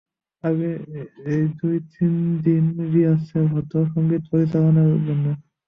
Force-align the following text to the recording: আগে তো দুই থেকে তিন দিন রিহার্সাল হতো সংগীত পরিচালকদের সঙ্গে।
আগে 0.43 0.71
তো 1.17 1.31
দুই 1.59 1.77
থেকে 1.81 1.89
তিন 1.91 2.13
দিন 2.45 2.63
রিহার্সাল 2.93 3.45
হতো 3.55 3.77
সংগীত 3.93 4.23
পরিচালকদের 4.31 4.87
সঙ্গে। 5.07 5.31